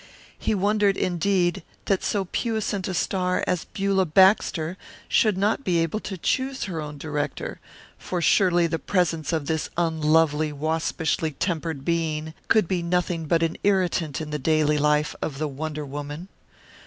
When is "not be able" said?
5.37-5.99